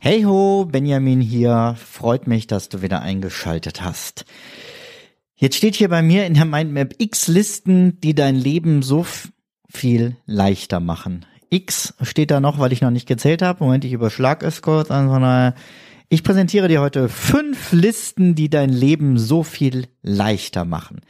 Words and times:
Hey 0.00 0.22
ho, 0.22 0.64
Benjamin 0.64 1.20
hier. 1.20 1.76
Freut 1.78 2.26
mich, 2.26 2.46
dass 2.46 2.70
du 2.70 2.80
wieder 2.80 3.02
eingeschaltet 3.02 3.82
hast. 3.82 4.24
Jetzt 5.36 5.56
steht 5.56 5.74
hier 5.74 5.90
bei 5.90 6.00
mir 6.00 6.24
in 6.24 6.32
der 6.32 6.46
Mindmap 6.46 6.94
X 6.96 7.28
Listen, 7.28 8.00
die 8.00 8.14
dein 8.14 8.36
Leben 8.36 8.82
so 8.82 9.04
viel 9.68 10.16
leichter 10.24 10.80
machen. 10.80 11.26
X 11.50 11.94
steht 12.00 12.30
da 12.30 12.40
noch, 12.40 12.58
weil 12.58 12.72
ich 12.72 12.80
noch 12.80 12.90
nicht 12.90 13.06
gezählt 13.06 13.42
habe. 13.42 13.62
Moment, 13.62 13.84
ich 13.84 13.92
überschlag 13.92 14.42
es 14.42 14.62
kurz. 14.62 14.90
Also, 14.90 15.52
ich 16.08 16.24
präsentiere 16.24 16.68
dir 16.68 16.80
heute 16.80 17.10
fünf 17.10 17.72
Listen, 17.72 18.34
die 18.34 18.48
dein 18.48 18.70
Leben 18.70 19.18
so 19.18 19.42
viel 19.42 19.88
leichter 20.00 20.64
machen. 20.64 21.02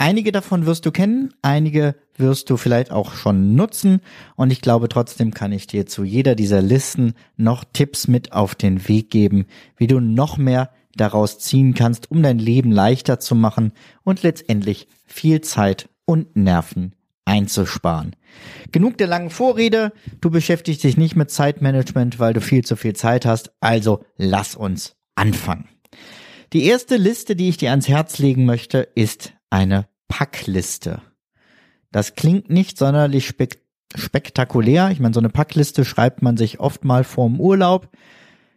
Einige 0.00 0.32
davon 0.32 0.64
wirst 0.64 0.86
du 0.86 0.92
kennen, 0.92 1.34
einige 1.42 1.94
wirst 2.16 2.48
du 2.48 2.56
vielleicht 2.56 2.90
auch 2.90 3.12
schon 3.12 3.54
nutzen 3.54 4.00
und 4.34 4.50
ich 4.50 4.62
glaube 4.62 4.88
trotzdem 4.88 5.34
kann 5.34 5.52
ich 5.52 5.66
dir 5.66 5.84
zu 5.84 6.04
jeder 6.04 6.34
dieser 6.34 6.62
Listen 6.62 7.12
noch 7.36 7.64
Tipps 7.70 8.08
mit 8.08 8.32
auf 8.32 8.54
den 8.54 8.88
Weg 8.88 9.10
geben, 9.10 9.44
wie 9.76 9.88
du 9.88 10.00
noch 10.00 10.38
mehr 10.38 10.70
daraus 10.96 11.38
ziehen 11.38 11.74
kannst, 11.74 12.10
um 12.10 12.22
dein 12.22 12.38
Leben 12.38 12.72
leichter 12.72 13.20
zu 13.20 13.34
machen 13.34 13.72
und 14.02 14.22
letztendlich 14.22 14.88
viel 15.04 15.42
Zeit 15.42 15.90
und 16.06 16.34
Nerven 16.34 16.94
einzusparen. 17.26 18.16
Genug 18.72 18.96
der 18.96 19.06
langen 19.06 19.28
Vorrede, 19.28 19.92
du 20.22 20.30
beschäftigst 20.30 20.82
dich 20.82 20.96
nicht 20.96 21.14
mit 21.14 21.30
Zeitmanagement, 21.30 22.18
weil 22.18 22.32
du 22.32 22.40
viel 22.40 22.64
zu 22.64 22.74
viel 22.74 22.94
Zeit 22.94 23.26
hast, 23.26 23.52
also 23.60 24.02
lass 24.16 24.54
uns 24.54 24.96
anfangen. 25.14 25.68
Die 26.54 26.64
erste 26.64 26.96
Liste, 26.96 27.36
die 27.36 27.50
ich 27.50 27.58
dir 27.58 27.68
ans 27.68 27.86
Herz 27.86 28.18
legen 28.18 28.46
möchte, 28.46 28.88
ist 28.94 29.34
eine 29.50 29.88
Packliste. 30.08 31.02
Das 31.92 32.14
klingt 32.14 32.50
nicht 32.50 32.78
sonderlich 32.78 33.26
spek 33.26 33.60
spektakulär. 33.96 34.90
Ich 34.92 35.00
meine, 35.00 35.12
so 35.12 35.20
eine 35.20 35.30
Packliste 35.30 35.84
schreibt 35.84 36.22
man 36.22 36.36
sich 36.36 36.60
oft 36.60 36.84
mal 36.84 37.02
vorm 37.02 37.40
Urlaub. 37.40 37.88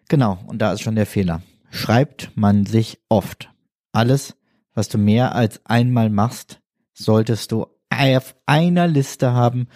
Genau, 0.07 0.37
und 0.45 0.59
da 0.61 0.73
ist 0.73 0.81
schon 0.81 0.95
der 0.95 1.07
Fehler. 1.07 1.41
Schreibt 1.71 2.31
man 2.35 2.67
sich 2.67 2.99
oft. 3.09 3.49
Alles, 3.93 4.35
was 4.75 4.89
du 4.89 4.99
mehr 4.99 5.33
als 5.33 5.65
einmal 5.65 6.11
machst, 6.11 6.61
solltest 6.93 7.51
du 7.51 7.65
auf 7.89 8.35
einer 8.45 8.87
Liste 8.87 9.33
haben, 9.33 9.67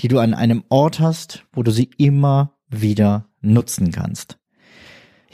die 0.00 0.08
du 0.08 0.18
an 0.18 0.34
einem 0.34 0.64
Ort 0.68 1.00
hast, 1.00 1.44
wo 1.52 1.62
du 1.62 1.70
sie 1.70 1.90
immer 1.96 2.52
wieder 2.68 3.26
nutzen 3.40 3.92
kannst. 3.92 4.38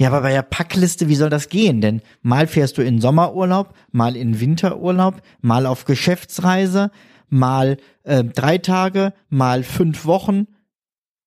Ja, 0.03 0.09
aber 0.09 0.23
bei 0.23 0.33
der 0.33 0.43
Packliste, 0.43 1.07
wie 1.07 1.15
soll 1.15 1.31
das 1.31 1.49
gehen? 1.49 1.81
Denn 1.81 2.03
mal 2.23 2.49
fährst 2.49 2.77
du 2.77 2.83
in 2.83 3.01
Sommerurlaub, 3.01 3.73
mal 3.93 4.17
in 4.17 4.41
Winterurlaub, 4.41 5.23
mal 5.43 5.65
auf 5.65 5.85
Geschäftsreise, 5.85 6.91
mal 7.29 7.77
äh, 8.03 8.25
drei 8.25 8.59
Tage, 8.59 9.13
mal 9.29 9.63
fünf 9.63 10.05
Wochen. 10.05 10.49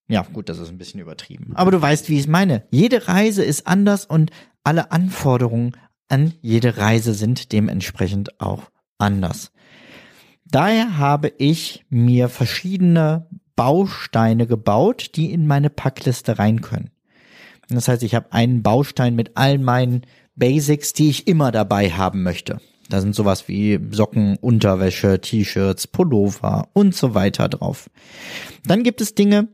Ja, 0.10 0.24
gut, 0.24 0.50
das 0.50 0.60
ist 0.60 0.68
ein 0.68 0.78
bisschen 0.78 1.00
übertrieben. 1.00 1.54
Aber 1.56 1.72
du 1.72 1.82
weißt, 1.82 2.10
wie 2.10 2.20
ich 2.20 2.28
meine. 2.28 2.64
Jede 2.70 3.08
Reise 3.08 3.46
ist 3.46 3.66
anders 3.66 4.06
und 4.06 4.32
alle 4.66 4.92
Anforderungen 4.92 5.78
an 6.10 6.34
jede 6.42 6.76
Reise 6.76 7.14
sind 7.14 7.54
dementsprechend 7.54 8.42
auch 8.42 8.64
anders. 8.98 9.54
Daher 10.44 10.98
habe 10.98 11.32
ich 11.38 11.86
mir 11.90 12.28
verschiedene 12.28 13.30
Bausteine 13.56 14.48
gebaut, 14.48 15.12
die 15.16 15.32
in 15.32 15.48
meine 15.48 15.70
Packliste 15.70 16.40
rein 16.40 16.60
können. 16.60 16.90
Das 17.70 17.88
heißt, 17.88 18.04
ich 18.04 18.16
habe 18.16 18.32
einen 18.32 18.64
Baustein 18.64 19.16
mit 19.16 19.32
all 19.36 19.58
meinen 19.58 20.02
Basics, 20.36 20.94
die 20.94 21.10
ich 21.10 21.28
immer 21.28 21.52
dabei 21.52 21.90
haben 21.92 22.24
möchte. 22.24 22.60
Da 22.90 23.02
sind 23.02 23.16
sowas 23.16 23.48
wie 23.48 23.80
Socken, 23.92 24.38
Unterwäsche, 24.38 25.20
T-Shirts, 25.20 25.88
Pullover 25.88 26.68
und 26.74 26.96
so 26.96 27.16
weiter 27.16 27.50
drauf. 27.50 27.90
Dann 28.66 28.84
gibt 28.84 29.02
es 29.02 29.16
Dinge, 29.16 29.48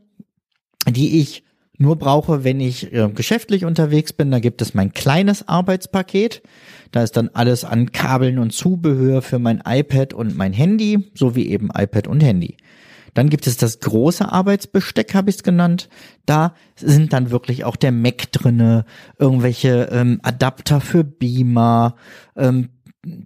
die 0.86 1.20
ich 1.20 1.44
nur 1.78 1.96
brauche, 1.96 2.44
wenn 2.44 2.60
ich 2.60 2.92
äh, 2.92 3.08
geschäftlich 3.14 3.64
unterwegs 3.64 4.12
bin. 4.12 4.30
Da 4.30 4.38
gibt 4.38 4.60
es 4.62 4.74
mein 4.74 4.92
kleines 4.92 5.48
Arbeitspaket. 5.48 6.42
Da 6.90 7.02
ist 7.02 7.16
dann 7.16 7.30
alles 7.32 7.64
an 7.64 7.92
Kabeln 7.92 8.38
und 8.38 8.52
Zubehör 8.52 9.22
für 9.22 9.38
mein 9.38 9.62
iPad 9.66 10.12
und 10.12 10.36
mein 10.36 10.52
Handy, 10.52 11.10
sowie 11.14 11.46
eben 11.48 11.70
iPad 11.74 12.06
und 12.06 12.22
Handy. 12.22 12.56
Dann 13.14 13.28
gibt 13.28 13.46
es 13.46 13.56
das 13.56 13.80
große 13.80 14.30
Arbeitsbesteck, 14.30 15.14
habe 15.14 15.30
ich 15.30 15.36
es 15.36 15.42
genannt. 15.42 15.88
Da 16.26 16.54
sind 16.76 17.12
dann 17.12 17.30
wirklich 17.30 17.64
auch 17.64 17.76
der 17.76 17.92
Mac 17.92 18.32
drinne, 18.32 18.84
irgendwelche 19.18 19.88
ähm, 19.92 20.20
Adapter 20.22 20.80
für 20.80 21.04
Beamer, 21.04 21.96
ähm, 22.36 22.70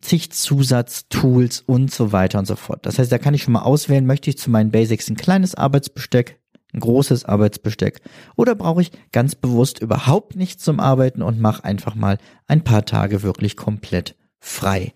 zig 0.01 0.33
Zusatztools 0.33 1.61
und 1.61 1.93
so 1.93 2.13
weiter 2.13 2.39
und 2.39 2.47
so 2.47 2.57
fort. 2.57 2.87
Das 2.87 2.99
heißt, 2.99 3.13
da 3.13 3.19
kann 3.19 3.35
ich 3.35 3.43
schon 3.43 3.53
mal 3.53 3.63
auswählen, 3.63 4.07
möchte 4.07 4.31
ich 4.31 4.39
zu 4.39 4.51
meinen 4.51 4.71
Basics 4.71 5.09
ein 5.09 5.17
kleines 5.17 5.55
Arbeitsbesteck, 5.55 6.41
ein 6.73 6.81
großes 6.81 7.25
Arbeitsbesteck 7.25 8.01
oder 8.37 8.55
brauche 8.55 8.81
ich 8.81 8.93
ganz 9.13 9.35
bewusst 9.35 9.81
überhaupt 9.81 10.35
nichts 10.35 10.65
zum 10.65 10.81
Arbeiten 10.81 11.23
und 11.23 11.41
mache 11.41 11.65
einfach 11.65 11.95
mal 11.95 12.19
ein 12.47 12.65
paar 12.65 12.85
Tage 12.85 13.23
wirklich 13.23 13.57
komplett 13.57 14.17
frei. 14.41 14.93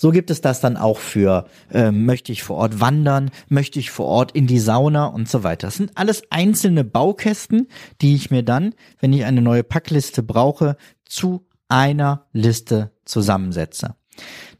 So 0.00 0.12
gibt 0.12 0.30
es 0.30 0.40
das 0.40 0.60
dann 0.60 0.76
auch 0.76 0.98
für, 0.98 1.46
äh, 1.72 1.90
möchte 1.90 2.30
ich 2.30 2.44
vor 2.44 2.56
Ort 2.56 2.80
wandern, 2.80 3.32
möchte 3.48 3.80
ich 3.80 3.90
vor 3.90 4.06
Ort 4.06 4.30
in 4.30 4.46
die 4.46 4.60
Sauna 4.60 5.06
und 5.06 5.28
so 5.28 5.42
weiter. 5.42 5.66
Das 5.66 5.74
sind 5.74 5.90
alles 5.96 6.22
einzelne 6.30 6.84
Baukästen, 6.84 7.66
die 8.00 8.14
ich 8.14 8.30
mir 8.30 8.44
dann, 8.44 8.74
wenn 9.00 9.12
ich 9.12 9.24
eine 9.24 9.42
neue 9.42 9.64
Packliste 9.64 10.22
brauche, 10.22 10.76
zu 11.04 11.48
einer 11.66 12.26
Liste 12.32 12.92
zusammensetze. 13.04 13.96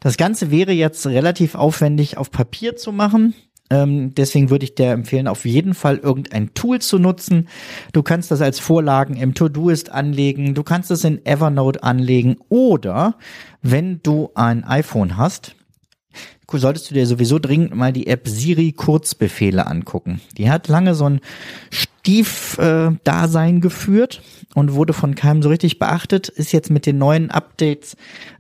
Das 0.01 0.17
Ganze 0.17 0.51
wäre 0.51 0.73
jetzt 0.73 1.07
relativ 1.07 1.55
aufwendig 1.55 2.17
auf 2.17 2.33
Papier 2.33 2.77
zu 2.77 2.91
machen. 2.91 3.35
Ähm, 3.71 4.15
deswegen 4.15 4.51
würde 4.51 4.65
ich 4.65 4.75
dir 4.75 4.91
empfehlen, 4.91 5.29
auf 5.29 5.45
jeden 5.45 5.75
Fall 5.75 5.99
irgendein 5.99 6.55
Tool 6.55 6.81
zu 6.81 6.99
nutzen. 6.99 7.49
Du 7.93 8.03
kannst 8.03 8.31
das 8.31 8.41
als 8.41 8.59
Vorlagen 8.59 9.17
im 9.17 9.35
Todoist 9.35 9.91
anlegen, 9.91 10.55
du 10.55 10.63
kannst 10.63 10.91
es 10.91 11.05
in 11.05 11.25
Evernote 11.27 11.83
anlegen 11.83 12.37
oder 12.49 13.17
wenn 13.63 14.01
du 14.03 14.31
ein 14.35 14.65
iPhone 14.65 15.17
hast, 15.17 15.55
solltest 16.51 16.91
du 16.91 16.95
dir 16.95 17.07
sowieso 17.07 17.39
dringend 17.39 17.75
mal 17.75 17.93
die 17.93 18.07
App 18.07 18.27
Siri 18.27 18.73
Kurzbefehle 18.73 19.67
angucken. 19.67 20.23
Die 20.39 20.51
hat 20.51 20.69
lange 20.69 20.95
so 20.95 21.05
ein 21.05 21.21
Stief-Dasein 22.09 23.59
äh, 23.59 23.61
geführt 23.61 24.23
und 24.55 24.73
wurde 24.73 24.95
von 24.95 25.15
keinem 25.15 25.43
so 25.43 25.51
richtig 25.51 25.79
beachtet, 25.79 26.31
ist 26.31 26.53
jetzt 26.53 26.71
mit 26.71 26.87
den 26.87 26.97
neuen 26.97 27.31
Updates 27.31 27.97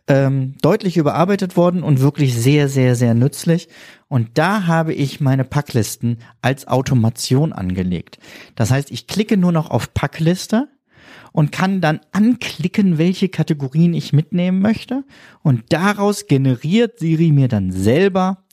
ähm, 0.07 0.55
deutlich 0.63 0.97
überarbeitet 0.97 1.55
worden 1.55 1.83
und 1.83 2.01
wirklich 2.01 2.35
sehr, 2.35 2.71
sehr, 2.71 2.97
sehr 2.97 3.13
nützlich. 3.13 3.69
Und 4.09 4.39
da 4.39 4.67
habe 4.67 4.95
ich 4.95 5.21
meine 5.21 5.45
Packlisten 5.45 6.17
als 6.41 6.67
Automation 6.67 7.53
angelegt. 7.53 8.19
Das 8.55 8.71
heißt, 8.71 8.91
ich 8.91 9.07
klicke 9.07 9.37
nur 9.37 9.53
noch 9.53 9.71
auf 9.71 9.93
Packliste 9.93 10.69
und 11.33 11.53
kann 11.53 11.83
dann 11.83 12.01
anklicken, 12.13 12.97
welche 12.97 13.29
Kategorien 13.29 13.93
ich 13.93 14.15
mitnehmen 14.15 14.63
möchte. 14.63 15.05
Und 15.43 15.65
daraus 15.69 16.27
generiert 16.27 17.01
Siri 17.01 17.33
mir 17.33 17.49
dann 17.49 17.71
selber 17.71 18.45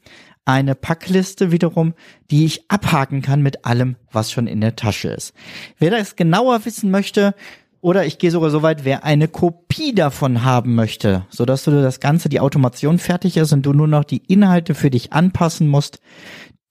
eine 0.45 0.75
Packliste 0.75 1.51
wiederum, 1.51 1.93
die 2.31 2.45
ich 2.45 2.69
abhaken 2.69 3.21
kann 3.21 3.41
mit 3.41 3.65
allem, 3.65 3.95
was 4.11 4.31
schon 4.31 4.47
in 4.47 4.61
der 4.61 4.75
Tasche 4.75 5.09
ist. 5.09 5.33
Wer 5.79 5.91
das 5.91 6.15
genauer 6.15 6.65
wissen 6.65 6.91
möchte, 6.91 7.33
oder 7.81 8.03
ich 8.03 8.17
gehe 8.17 8.31
sogar 8.31 8.49
so 8.49 8.63
weit, 8.63 8.83
wer 8.83 9.03
eine 9.03 9.27
Kopie 9.27 9.93
davon 9.93 10.43
haben 10.43 10.73
möchte, 10.73 11.27
so 11.29 11.45
dass 11.45 11.65
du 11.65 11.71
das 11.71 11.99
Ganze, 11.99 12.29
die 12.29 12.39
Automation 12.39 12.97
fertig 12.97 13.37
ist 13.37 13.53
und 13.53 13.63
du 13.63 13.73
nur 13.73 13.87
noch 13.87 14.03
die 14.03 14.23
Inhalte 14.25 14.73
für 14.73 14.89
dich 14.89 15.13
anpassen 15.13 15.67
musst, 15.67 15.99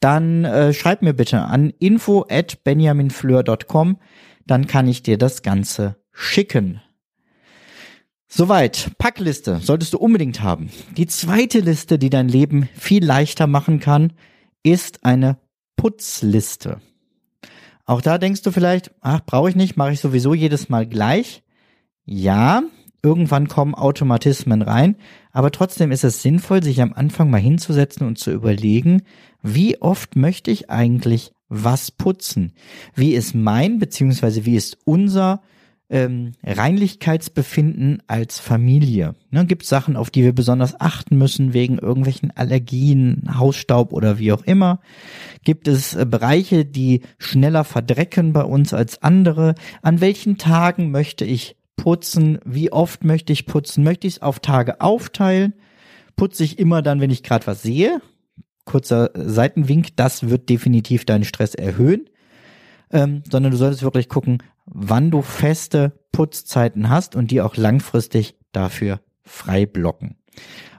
dann 0.01 0.45
äh, 0.45 0.75
schreib 0.75 1.03
mir 1.03 1.15
bitte 1.15 1.43
an 1.43 1.73
info 1.79 2.27
at 2.29 2.65
benjaminfleur.com, 2.65 3.99
dann 4.45 4.67
kann 4.67 4.89
ich 4.89 5.05
dir 5.05 5.17
das 5.17 5.43
Ganze 5.43 5.97
schicken. 6.13 6.81
Soweit. 8.37 8.91
Packliste 8.99 9.61
solltest 9.63 9.93
du 9.93 9.99
unbedingt 9.99 10.43
haben. 10.43 10.69
Die 10.97 11.07
zweite 11.07 11.61
Liste, 11.61 12.01
die 12.01 12.11
dein 12.11 12.29
Leben 12.29 12.69
viel 12.75 13.05
leichter 13.05 13.47
machen 13.47 13.79
kann, 13.79 14.13
ist 14.65 15.05
eine 15.05 15.39
Putzliste. 15.77 16.81
Auch 17.85 18.01
da 18.01 18.19
denkst 18.19 18.43
du 18.43 18.51
vielleicht, 18.51 18.91
ach, 19.01 19.21
brauche 19.25 19.51
ich 19.51 19.55
nicht, 19.55 19.77
mache 19.77 19.93
ich 19.93 20.01
sowieso 20.01 20.35
jedes 20.35 20.69
Mal 20.69 20.85
gleich. 20.87 21.45
Ja, 22.05 22.65
Irgendwann 23.05 23.49
kommen 23.49 23.75
Automatismen 23.75 24.63
rein, 24.63 24.97
aber 25.31 25.51
trotzdem 25.51 25.93
ist 25.93 26.05
es 26.05 26.23
sinnvoll, 26.23 26.63
sich 26.63 26.81
am 26.81 26.95
Anfang 26.95 27.29
mal 27.29 27.37
hinzusetzen 27.37 28.07
und 28.07 28.19
zu 28.19 28.31
überlegen, 28.31 29.03
wie 29.43 29.79
oft 29.83 30.17
möchte 30.17 30.51
ich 30.51 30.71
eigentlich 30.71 31.33
was 31.51 31.91
putzen? 31.91 32.55
Wie 32.95 33.13
ist 33.13 33.35
mein 33.35 33.79
beziehungsweise 33.79 34.47
wie 34.47 34.57
ist 34.57 34.79
unser 34.87 35.43
ähm, 35.91 36.33
Reinlichkeitsbefinden 36.43 38.03
als 38.07 38.41
Familie? 38.41 39.15
Ne, 39.31 39.47
Gibt 39.47 39.65
Sachen, 39.67 39.97
auf 39.97 40.11
die 40.11 40.23
wir 40.23 40.33
besonders 40.33 40.81
achten 40.81 41.17
müssen 41.17 41.53
wegen 41.53 41.79
irgendwelchen 41.79 42.31
Allergien, 42.31 43.23
Hausstaub 43.39 43.93
oder 43.93 44.19
wie 44.19 44.33
auch 44.33 44.43
immer? 44.43 44.81
Gibt 45.45 45.69
es 45.69 45.95
äh, 45.95 46.07
Bereiche, 46.07 46.65
die 46.65 47.03
schneller 47.19 47.65
verdrecken 47.65 48.33
bei 48.33 48.43
uns 48.43 48.73
als 48.73 49.03
andere? 49.03 49.55
An 49.83 50.01
welchen 50.01 50.39
Tagen 50.39 50.91
möchte 50.91 51.25
ich 51.25 51.57
putzen? 51.77 52.39
Wie 52.45 52.73
oft 52.73 53.05
möchte 53.05 53.33
ich 53.33 53.47
putzen? 53.47 53.85
Möchte 53.85 54.07
ich 54.07 54.15
es 54.15 54.23
auf 54.23 54.41
Tage 54.41 54.81
aufteilen? 54.81 55.55
Putze 56.17 56.45
ich 56.45 56.59
immer 56.59 56.83
dann, 56.83 57.01
wenn 57.01 57.11
ich 57.11 57.23
gerade 57.23 57.47
was 57.47 57.63
sehe? 57.63 58.01
Kurzer 58.65 59.11
Seitenwink, 59.15 59.97
das 59.97 60.29
wird 60.29 60.49
definitiv 60.49 61.05
deinen 61.05 61.25
Stress 61.25 61.55
erhöhen. 61.55 62.09
Ähm, 62.95 63.23
sondern 63.31 63.51
du 63.51 63.59
solltest 63.59 63.83
wirklich 63.83 64.09
gucken, 64.09 64.39
wann 64.65 65.11
du 65.11 65.21
feste 65.21 66.01
Putzzeiten 66.13 66.89
hast 66.89 67.17
und 67.17 67.31
die 67.31 67.43
auch 67.43 67.57
langfristig 67.57 68.37
dafür 68.53 69.01
frei 69.25 69.67
blocken. 69.67 70.17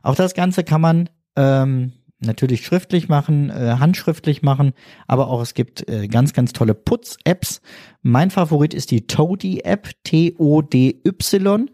Auch 0.02 0.16
das 0.16 0.34
Ganze 0.34 0.64
kann 0.64 0.82
man 0.82 1.10
ähm, 1.36 1.94
natürlich 2.20 2.66
schriftlich 2.66 3.10
machen, 3.10 3.50
äh, 3.50 3.76
handschriftlich 3.80 4.42
machen, 4.42 4.74
aber 5.08 5.28
auch 5.28 5.42
es 5.42 5.54
gibt 5.54 5.88
äh, 5.90 6.08
ganz, 6.08 6.34
ganz 6.34 6.54
tolle 6.54 6.74
Putz-Apps. 6.74 7.62
Mein 8.02 8.32
Favorit 8.32 8.74
ist 8.74 8.92
die 8.92 9.08
Toady-App, 9.08 9.90
T-O-D-Y. 10.04 11.70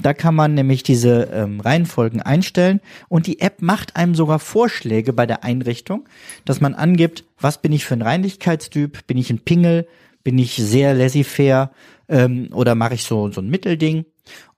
Da 0.00 0.14
kann 0.14 0.34
man 0.34 0.54
nämlich 0.54 0.82
diese 0.82 1.24
ähm, 1.32 1.60
Reihenfolgen 1.60 2.22
einstellen 2.22 2.80
und 3.08 3.26
die 3.26 3.40
App 3.40 3.62
macht 3.62 3.96
einem 3.96 4.14
sogar 4.14 4.38
Vorschläge 4.38 5.12
bei 5.12 5.26
der 5.26 5.44
Einrichtung, 5.44 6.08
dass 6.44 6.60
man 6.60 6.74
angibt, 6.74 7.24
was 7.38 7.60
bin 7.60 7.72
ich 7.72 7.84
für 7.84 7.94
ein 7.94 8.02
Reinlichkeitstyp, 8.02 9.06
bin 9.06 9.18
ich 9.18 9.30
ein 9.30 9.40
Pingel, 9.40 9.86
bin 10.24 10.38
ich 10.38 10.54
sehr 10.56 10.94
laissez-faire 10.94 11.72
ähm, 12.08 12.48
oder 12.52 12.74
mache 12.74 12.94
ich 12.94 13.04
so, 13.04 13.30
so 13.30 13.40
ein 13.40 13.50
Mittelding 13.50 14.04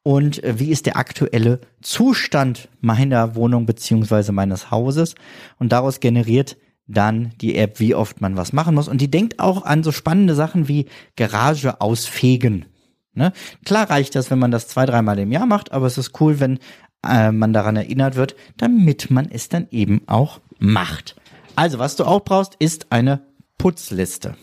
und 0.04 0.44
äh, 0.44 0.60
wie 0.60 0.70
ist 0.70 0.86
der 0.86 0.96
aktuelle 0.96 1.60
Zustand 1.82 2.68
meiner 2.80 3.34
Wohnung 3.34 3.66
beziehungsweise 3.66 4.30
meines 4.30 4.70
Hauses 4.70 5.16
und 5.58 5.72
daraus 5.72 5.98
generiert 5.98 6.56
dann 6.86 7.32
die 7.40 7.56
App, 7.56 7.80
wie 7.80 7.94
oft 7.94 8.20
man 8.20 8.36
was 8.36 8.52
machen 8.52 8.76
muss 8.76 8.86
und 8.86 9.00
die 9.00 9.10
denkt 9.10 9.40
auch 9.40 9.64
an 9.64 9.82
so 9.82 9.90
spannende 9.90 10.36
Sachen 10.36 10.68
wie 10.68 10.86
Garage 11.16 11.80
ausfegen. 11.80 12.66
Ne? 13.14 13.32
Klar 13.64 13.90
reicht 13.90 14.14
das, 14.14 14.30
wenn 14.30 14.38
man 14.38 14.50
das 14.50 14.68
zwei, 14.68 14.86
dreimal 14.86 15.18
im 15.18 15.32
Jahr 15.32 15.46
macht, 15.46 15.72
aber 15.72 15.86
es 15.86 15.98
ist 15.98 16.20
cool, 16.20 16.38
wenn 16.38 16.58
äh, 17.06 17.32
man 17.32 17.52
daran 17.52 17.76
erinnert 17.76 18.16
wird, 18.16 18.36
damit 18.56 19.10
man 19.10 19.30
es 19.30 19.48
dann 19.48 19.68
eben 19.70 20.02
auch 20.06 20.40
macht. 20.58 21.16
Also, 21.56 21.78
was 21.78 21.96
du 21.96 22.04
auch 22.04 22.24
brauchst, 22.24 22.56
ist 22.58 22.90
eine 22.90 23.26
Putzliste. 23.58 24.36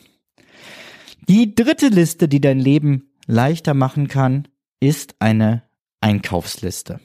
Die 1.28 1.54
dritte 1.54 1.90
Liste, 1.90 2.28
die 2.28 2.42
dein 2.42 2.60
Leben 2.60 3.12
leichter 3.28 3.74
machen 3.74 4.08
kann, 4.08 4.48
ist 4.82 5.16
eine 5.20 5.64
Einkaufsliste. 6.02 7.00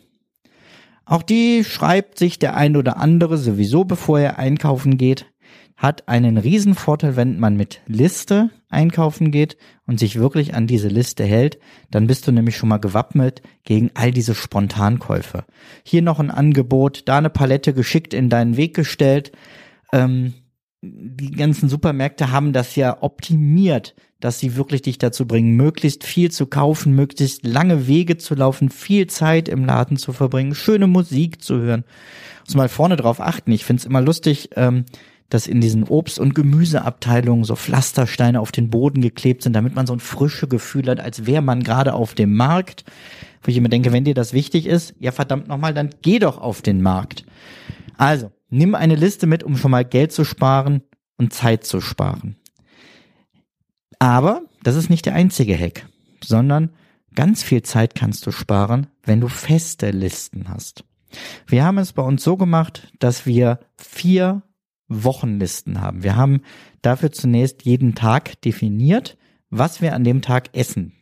Auch 1.05 1.23
die 1.23 1.63
schreibt 1.63 2.19
sich 2.19 2.41
der 2.41 2.57
ein 2.57 2.77
oder 2.77 2.97
andere 2.97 3.39
sowieso, 3.39 3.85
bevor 3.85 4.19
er 4.19 4.39
einkaufen 4.41 4.99
geht, 4.99 5.27
hat 5.77 6.09
einen 6.09 6.39
riesen 6.39 6.75
Vorteil, 6.75 7.17
wenn 7.17 7.39
man 7.39 7.57
mit 7.57 7.83
Liste 7.87 8.51
einkaufen 8.71 9.31
geht 9.31 9.57
und 9.87 10.01
sich 10.01 10.19
wirklich 10.19 10.55
an 10.55 10.67
diese 10.67 10.89
Liste 10.89 11.23
hält, 11.23 11.59
dann 11.91 12.07
bist 12.07 12.27
du 12.27 12.33
nämlich 12.33 12.57
schon 12.57 12.71
mal 12.71 12.79
gewappnet 12.79 13.43
gegen 13.63 13.91
all 13.95 14.11
diese 14.11 14.35
Spontankäufe. 14.35 15.45
Hier 15.85 16.03
noch 16.03 16.19
ein 16.19 16.31
Angebot, 16.31 17.03
da 17.07 17.19
eine 17.19 17.31
Palette 17.31 17.75
geschickt 17.75 18.15
in 18.15 18.31
deinen 18.31 18.57
Weg 18.57 18.75
gestellt. 18.75 19.33
Ähm, 19.93 20.35
die 20.95 21.31
ganzen 21.31 21.69
Supermärkte 21.69 22.31
haben 22.31 22.53
das 22.53 22.77
ja 22.77 23.03
optimiert, 23.03 23.95
dass 24.21 24.39
sie 24.39 24.57
wirklich 24.57 24.83
dich 24.83 24.99
dazu 24.99 25.27
bringen, 25.27 25.57
möglichst 25.57 26.05
viel 26.05 26.31
zu 26.31 26.47
kaufen, 26.47 26.95
möglichst 26.95 27.47
lange 27.47 27.87
Wege 27.87 28.17
zu 28.17 28.35
laufen, 28.35 28.71
viel 28.71 29.07
Zeit 29.07 29.49
im 29.49 29.65
Laden 29.65 29.97
zu 29.97 30.13
verbringen, 30.13 30.55
schöne 30.55 30.87
Musik 30.87 31.43
zu 31.43 31.59
hören. 31.59 31.85
Muss 32.47 32.55
mal 32.55 32.69
vorne 32.69 32.97
drauf 32.97 33.21
achten. 33.21 33.53
Ich 33.53 33.65
find's 33.65 33.85
immer 33.85 34.01
lustig, 34.01 34.51
ähm, 34.57 34.85
dass 35.29 35.47
in 35.47 35.61
diesen 35.61 35.85
Obst- 35.85 36.21
und 36.21 36.35
Gemüseabteilungen 36.35 37.45
so 37.45 37.57
Pflastersteine 37.57 38.41
auf 38.41 38.53
den 38.53 38.71
Boden 38.71 39.01
geklebt 39.01 39.43
sind, 39.43 39.55
damit 39.55 39.75
man 39.75 39.87
so 39.87 39.93
ein 39.93 40.01
frische 40.01 40.47
Gefühl 40.47 40.89
hat, 40.89 41.01
als 41.01 41.27
wäre 41.27 41.43
man 41.43 41.63
gerade 41.63 41.95
auf 41.95 42.15
dem 42.15 42.35
Markt. 42.35 42.85
Wo 43.43 43.51
ich 43.51 43.57
immer 43.57 43.69
denke, 43.69 43.93
wenn 43.93 44.05
dir 44.05 44.15
das 44.15 44.33
wichtig 44.33 44.67
ist, 44.67 44.95
ja 45.01 45.13
verdammt 45.13 45.49
nochmal, 45.49 45.75
dann 45.75 45.91
geh 46.03 46.19
doch 46.19 46.39
auf 46.39 46.63
den 46.63 46.81
Markt. 46.81 47.25
Also, 47.97 48.31
nimm 48.49 48.75
eine 48.75 48.95
Liste 48.95 49.27
mit, 49.27 49.43
um 49.43 49.57
schon 49.57 49.71
mal 49.71 49.85
Geld 49.85 50.13
zu 50.13 50.25
sparen 50.25 50.83
und 51.17 51.33
Zeit 51.33 51.65
zu 51.65 51.81
sparen. 51.81 52.37
Aber 53.99 54.43
das 54.63 54.77
ist 54.77 54.91
nicht 54.91 55.07
der 55.07 55.15
einzige 55.15 55.59
Hack, 55.59 55.87
sondern 56.23 56.71
ganz 57.15 57.43
viel 57.43 57.63
Zeit 57.63 57.95
kannst 57.95 58.27
du 58.27 58.31
sparen, 58.31 58.89
wenn 59.05 59.21
du 59.21 59.29
feste 59.29 59.91
Listen 59.91 60.49
hast. 60.49 60.85
Wir 61.47 61.65
haben 61.65 61.79
es 61.79 61.93
bei 61.93 62.03
uns 62.03 62.23
so 62.23 62.37
gemacht, 62.37 62.93
dass 62.99 63.27
wir 63.27 63.61
vier 63.77 64.43
Wochenlisten 64.89 65.81
haben. 65.81 66.03
Wir 66.03 66.17
haben 66.17 66.43
dafür 66.83 67.11
zunächst 67.11 67.65
jeden 67.65 67.95
Tag 67.95 68.41
definiert, 68.43 69.17
was 69.51 69.81
wir 69.81 69.95
an 69.95 70.05
dem 70.05 70.23
Tag 70.23 70.57
essen. 70.57 70.96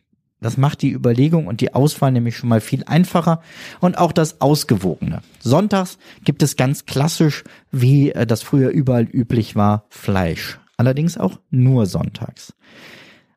Das 0.45 0.57
macht 0.57 0.83
die 0.83 0.91
Überlegung 0.91 1.47
und 1.47 1.59
die 1.59 1.73
Auswahl 1.73 2.11
nämlich 2.11 2.37
schon 2.37 2.49
mal 2.49 2.61
viel 2.61 2.83
einfacher 2.83 3.41
und 3.79 3.97
auch 3.97 4.11
das 4.11 4.41
Ausgewogene. 4.41 5.23
Sonntags 5.39 5.97
gibt 6.23 6.43
es 6.43 6.55
ganz 6.55 6.85
klassisch, 6.85 7.43
wie 7.71 8.11
äh, 8.11 8.27
das 8.27 8.43
früher 8.43 8.69
überall 8.69 9.05
üblich 9.05 9.55
war, 9.55 9.85
Fleisch. 9.89 10.59
Allerdings 10.77 11.17
auch 11.17 11.39
nur 11.49 11.87
sonntags. 11.87 12.53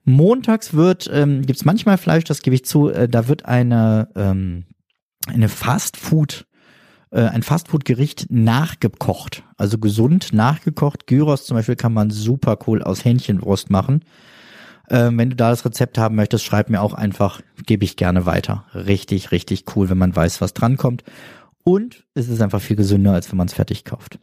Montags 0.05 0.75
wird, 0.75 1.08
ähm, 1.10 1.46
gibt 1.46 1.58
es 1.58 1.64
manchmal 1.64 1.96
Fleisch, 1.96 2.25
das 2.25 2.43
gebe 2.43 2.55
ich 2.55 2.66
zu, 2.66 2.90
äh, 2.90 3.08
da 3.08 3.26
wird 3.26 3.46
eine, 3.46 4.10
ähm, 4.14 4.66
eine 5.28 5.49
Fastfood 5.49 6.44
äh, 7.10 7.22
ein 7.22 7.43
Fastfood-Gericht 7.43 8.26
nachgekocht, 8.28 9.44
also 9.56 9.78
gesund 9.78 10.34
nachgekocht. 10.34 11.06
Gyros 11.06 11.46
zum 11.46 11.56
Beispiel 11.56 11.76
kann 11.76 11.94
man 11.94 12.10
super 12.10 12.58
cool 12.66 12.82
aus 12.82 13.02
Hähnchenwurst 13.02 13.70
machen. 13.70 14.05
Ähm, 14.90 15.19
wenn 15.19 15.31
du 15.31 15.37
da 15.37 15.50
das 15.50 15.64
Rezept 15.64 15.99
haben 15.99 16.17
möchtest, 16.17 16.44
schreib 16.44 16.70
mir 16.70 16.81
auch 16.81 16.94
einfach, 16.94 17.40
gebe 17.67 17.85
ich 17.85 17.96
gerne 17.96 18.26
weiter. 18.26 18.64
Richtig, 18.75 19.32
richtig 19.32 19.64
cool, 19.76 19.90
wenn 19.90 19.99
man 19.99 20.14
weiß, 20.14 20.40
was 20.40 20.55
drankommt. 20.55 21.05
Und 21.62 22.05
es 22.14 22.29
ist 22.29 22.40
einfach 22.40 22.62
viel 22.62 22.76
gesünder, 22.76 23.12
als 23.12 23.31
wenn 23.31 23.37
man 23.37 23.49
es 23.49 23.55
fertig 23.55 23.85
kauft. 23.85 24.19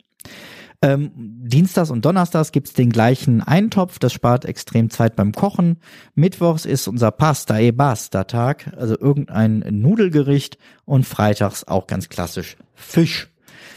Ähm, 0.82 1.12
Dienstags 1.16 1.90
und 1.90 2.04
Donnerstags 2.04 2.52
gibt's 2.52 2.74
den 2.74 2.90
gleichen 2.90 3.42
Eintopf, 3.42 4.00
das 4.00 4.14
spart 4.14 4.46
extrem 4.46 4.90
Zeit 4.90 5.16
beim 5.16 5.32
Kochen. 5.32 5.78
Mittwochs 6.16 6.66
ist 6.66 6.88
unser 6.88 7.12
Pasta 7.12 7.60
e 7.60 7.72
Basta 7.72 8.26
Tag, 8.26 8.74
also 8.76 9.00
irgendein 9.00 9.64
Nudelgericht 9.70 10.58
und 10.84 11.06
freitags 11.06 11.68
auch 11.68 11.88
ganz 11.88 12.10
klassisch 12.10 12.58
Fisch. 12.74 13.30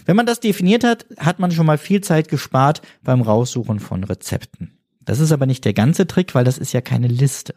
Wenn 0.07 0.17
man 0.17 0.27
das 0.27 0.41
definiert 0.41 0.85
hat, 0.85 1.07
hat 1.19 1.39
man 1.39 1.51
schon 1.51 1.67
mal 1.67 1.79
viel 1.79 2.01
Zeit 2.01 2.29
gespart 2.29 2.83
beim 3.03 3.21
Raussuchen 3.21 3.79
von 3.79 4.05
Rezepten. 4.05 4.78
Das 5.09 5.21
ist 5.21 5.33
aber 5.33 5.47
nicht 5.47 5.65
der 5.65 5.73
ganze 5.73 6.07
Trick, 6.07 6.35
weil 6.35 6.45
das 6.45 6.59
ist 6.59 6.75
ja 6.75 6.83
keine 6.83 7.07
Liste. 7.07 7.55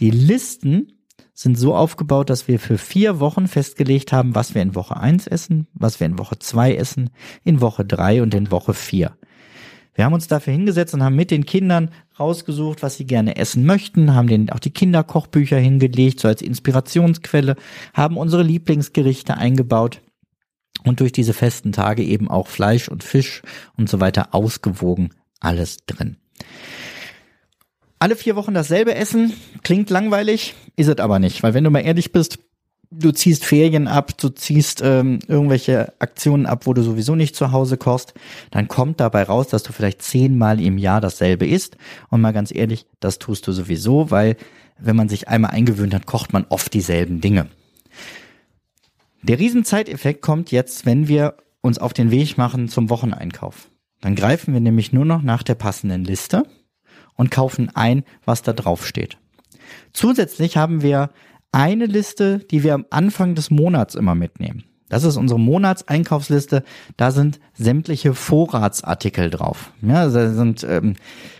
Die 0.00 0.10
Listen 0.10 0.98
sind 1.32 1.56
so 1.56 1.76
aufgebaut, 1.76 2.30
dass 2.30 2.48
wir 2.48 2.58
für 2.58 2.78
vier 2.78 3.20
Wochen 3.20 3.46
festgelegt 3.46 4.12
haben, 4.12 4.34
was 4.34 4.56
wir 4.56 4.62
in 4.62 4.74
Woche 4.74 4.96
eins 4.96 5.28
essen, 5.28 5.68
was 5.72 6.00
wir 6.00 6.08
in 6.08 6.18
Woche 6.18 6.36
zwei 6.40 6.74
essen, 6.74 7.10
in 7.44 7.60
Woche 7.60 7.84
drei 7.84 8.22
und 8.22 8.34
in 8.34 8.50
Woche 8.50 8.74
vier. 8.74 9.16
Wir 9.94 10.04
haben 10.04 10.14
uns 10.14 10.26
dafür 10.26 10.52
hingesetzt 10.52 10.94
und 10.94 11.04
haben 11.04 11.14
mit 11.14 11.30
den 11.30 11.46
Kindern 11.46 11.90
rausgesucht, 12.18 12.82
was 12.82 12.96
sie 12.96 13.06
gerne 13.06 13.36
essen 13.36 13.64
möchten, 13.64 14.12
haben 14.12 14.26
denen 14.26 14.50
auch 14.50 14.58
die 14.58 14.72
Kinderkochbücher 14.72 15.58
hingelegt, 15.58 16.18
so 16.18 16.26
als 16.26 16.42
Inspirationsquelle, 16.42 17.54
haben 17.92 18.16
unsere 18.16 18.42
Lieblingsgerichte 18.42 19.36
eingebaut 19.36 20.02
und 20.82 20.98
durch 20.98 21.12
diese 21.12 21.34
festen 21.34 21.70
Tage 21.70 22.02
eben 22.02 22.28
auch 22.28 22.48
Fleisch 22.48 22.88
und 22.88 23.04
Fisch 23.04 23.42
und 23.76 23.88
so 23.88 24.00
weiter 24.00 24.34
ausgewogen 24.34 25.10
alles 25.38 25.86
drin. 25.86 26.16
Alle 27.98 28.16
vier 28.16 28.36
Wochen 28.36 28.54
dasselbe 28.54 28.94
essen, 28.94 29.32
klingt 29.62 29.88
langweilig, 29.90 30.54
ist 30.76 30.88
es 30.88 30.98
aber 30.98 31.18
nicht, 31.18 31.42
weil 31.42 31.54
wenn 31.54 31.64
du 31.64 31.70
mal 31.70 31.80
ehrlich 31.80 32.12
bist, 32.12 32.38
du 32.90 33.12
ziehst 33.12 33.44
Ferien 33.44 33.88
ab, 33.88 34.16
du 34.18 34.28
ziehst 34.28 34.82
ähm, 34.82 35.20
irgendwelche 35.26 35.92
Aktionen 36.00 36.46
ab, 36.46 36.66
wo 36.66 36.74
du 36.74 36.82
sowieso 36.82 37.14
nicht 37.14 37.34
zu 37.34 37.52
Hause 37.52 37.76
kochst, 37.76 38.14
dann 38.50 38.68
kommt 38.68 39.00
dabei 39.00 39.24
raus, 39.24 39.48
dass 39.48 39.62
du 39.62 39.72
vielleicht 39.72 40.02
zehnmal 40.02 40.60
im 40.60 40.78
Jahr 40.78 41.00
dasselbe 41.00 41.46
isst. 41.46 41.76
Und 42.10 42.20
mal 42.20 42.32
ganz 42.32 42.54
ehrlich, 42.54 42.86
das 43.00 43.18
tust 43.18 43.46
du 43.46 43.52
sowieso, 43.52 44.10
weil 44.10 44.36
wenn 44.78 44.96
man 44.96 45.08
sich 45.08 45.28
einmal 45.28 45.52
eingewöhnt 45.52 45.94
hat, 45.94 46.06
kocht 46.06 46.32
man 46.32 46.46
oft 46.48 46.72
dieselben 46.74 47.20
Dinge. 47.20 47.46
Der 49.22 49.38
Riesenzeiteffekt 49.38 50.20
kommt 50.20 50.50
jetzt, 50.50 50.84
wenn 50.84 51.08
wir 51.08 51.36
uns 51.62 51.78
auf 51.78 51.94
den 51.94 52.10
Weg 52.10 52.36
machen 52.36 52.68
zum 52.68 52.90
Wocheneinkauf. 52.90 53.68
Dann 54.04 54.16
greifen 54.16 54.52
wir 54.52 54.60
nämlich 54.60 54.92
nur 54.92 55.06
noch 55.06 55.22
nach 55.22 55.42
der 55.42 55.54
passenden 55.54 56.04
Liste 56.04 56.42
und 57.14 57.30
kaufen 57.30 57.70
ein, 57.72 58.04
was 58.26 58.42
da 58.42 58.52
drauf 58.52 58.86
steht. 58.86 59.16
Zusätzlich 59.94 60.58
haben 60.58 60.82
wir 60.82 61.08
eine 61.52 61.86
Liste, 61.86 62.40
die 62.50 62.62
wir 62.62 62.74
am 62.74 62.84
Anfang 62.90 63.34
des 63.34 63.50
Monats 63.50 63.94
immer 63.94 64.14
mitnehmen. 64.14 64.64
Das 64.90 65.04
ist 65.04 65.16
unsere 65.16 65.40
Monatseinkaufsliste. 65.40 66.64
Da 66.98 67.12
sind 67.12 67.40
sämtliche 67.54 68.12
Vorratsartikel 68.12 69.30
drauf. 69.30 69.72
Ja, 69.80 70.06
da 70.06 70.30
sind 70.34 70.66
ähm, 70.68 70.96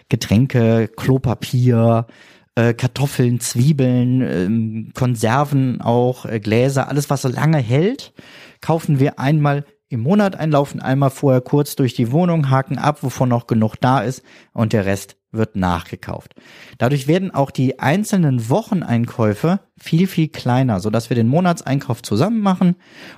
Getränke, 0.09 0.88
Klopapier, 0.88 2.06
äh, 2.54 2.73
Kartoffeln, 2.73 3.40
Zwiebeln, 3.40 4.23
ähm, 4.23 4.90
Konserven 4.94 5.83
auch, 5.83 6.25
äh, 6.25 6.40
Gläser, 6.40 6.88
alles 6.88 7.11
was 7.11 7.21
so 7.21 7.28
lange 7.28 7.59
hält, 7.59 8.14
kaufen 8.62 9.00
wir 9.00 9.18
einmal 9.18 9.66
im 9.94 10.00
Monat 10.00 10.36
einlaufen, 10.36 10.80
einmal 10.80 11.10
vorher 11.10 11.40
kurz 11.40 11.76
durch 11.76 11.94
die 11.94 12.12
Wohnung, 12.12 12.50
haken 12.50 12.78
ab, 12.78 13.02
wovon 13.02 13.28
noch 13.28 13.46
genug 13.46 13.76
da 13.80 14.00
ist 14.00 14.22
und 14.52 14.72
der 14.72 14.84
Rest 14.84 15.16
wird 15.30 15.56
nachgekauft. 15.56 16.34
Dadurch 16.78 17.08
werden 17.08 17.32
auch 17.32 17.50
die 17.50 17.78
einzelnen 17.78 18.48
Wocheneinkäufe 18.48 19.60
viel, 19.78 20.06
viel 20.06 20.28
kleiner, 20.28 20.80
sodass 20.80 21.10
wir 21.10 21.14
den 21.14 21.28
Monatseinkauf 21.28 22.02
zusammen 22.02 22.40
machen 22.40 22.76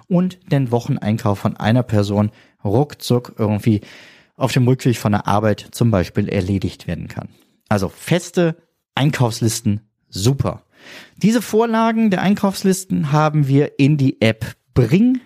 und 0.08 0.38
den 0.52 0.70
Wocheneinkauf 0.70 1.38
von 1.38 1.56
einer 1.56 1.82
Person 1.82 2.30
ruckzuck 2.64 3.34
irgendwie 3.38 3.80
auf 4.36 4.52
dem 4.52 4.68
Rückweg 4.68 4.98
von 4.98 5.12
der 5.12 5.26
Arbeit 5.26 5.68
zum 5.70 5.90
Beispiel 5.90 6.28
erledigt 6.28 6.86
werden 6.86 7.08
kann. 7.08 7.28
Also 7.68 7.88
feste 7.88 8.56
Einkaufslisten, 8.94 9.80
super. 10.08 10.62
Diese 11.16 11.42
Vorlagen 11.42 12.10
der 12.10 12.22
Einkaufslisten 12.22 13.12
haben 13.12 13.48
wir 13.48 13.78
in 13.78 13.96
die 13.96 14.20
App 14.20 14.56
Bring 14.74 15.20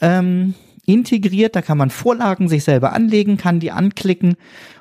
ähm, 0.00 0.54
integriert. 0.92 1.56
Da 1.56 1.62
kann 1.62 1.78
man 1.78 1.90
Vorlagen 1.90 2.48
sich 2.48 2.64
selber 2.64 2.92
anlegen, 2.92 3.36
kann 3.36 3.60
die 3.60 3.70
anklicken 3.70 4.36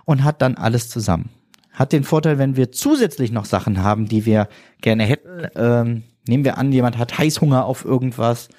und 0.05 0.23
hat 0.23 0.41
dann 0.41 0.55
alles 0.55 0.89
zusammen. 0.89 1.29
Hat 1.71 1.93
den 1.93 2.03
Vorteil, 2.03 2.37
wenn 2.37 2.55
wir 2.55 2.71
zusätzlich 2.71 3.31
noch 3.31 3.45
Sachen 3.45 3.83
haben, 3.83 4.07
die 4.07 4.25
wir 4.25 4.49
gerne 4.81 5.03
hätten. 5.03 5.47
Ähm, 5.55 6.03
nehmen 6.27 6.43
wir 6.43 6.57
an, 6.57 6.71
jemand 6.71 6.97
hat 6.97 7.17
Heißhunger 7.17 7.65
auf 7.65 7.85
irgendwas 7.85 8.49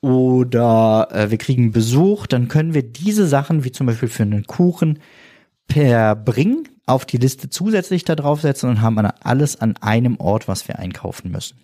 oder 0.00 1.08
äh, 1.10 1.30
wir 1.30 1.38
kriegen 1.38 1.72
Besuch, 1.72 2.26
dann 2.26 2.48
können 2.48 2.74
wir 2.74 2.82
diese 2.82 3.26
Sachen, 3.26 3.64
wie 3.64 3.72
zum 3.72 3.86
Beispiel 3.86 4.08
für 4.08 4.22
einen 4.22 4.46
Kuchen, 4.46 5.00
per 5.66 6.14
Bring 6.16 6.68
auf 6.86 7.04
die 7.04 7.18
Liste 7.18 7.50
zusätzlich 7.50 8.04
da 8.04 8.14
draufsetzen 8.14 8.70
und 8.70 8.80
haben 8.80 8.96
dann 8.96 9.12
alles 9.20 9.60
an 9.60 9.76
einem 9.80 10.18
Ort, 10.18 10.48
was 10.48 10.68
wir 10.68 10.78
einkaufen 10.78 11.30
müssen. 11.30 11.58